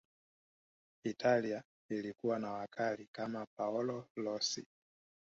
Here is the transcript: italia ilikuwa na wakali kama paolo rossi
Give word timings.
italia 1.05 1.61
ilikuwa 1.89 2.39
na 2.39 2.51
wakali 2.51 3.07
kama 3.15 3.45
paolo 3.57 4.07
rossi 4.15 4.65